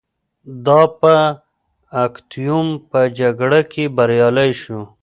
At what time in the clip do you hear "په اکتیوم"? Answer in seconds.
0.99-2.67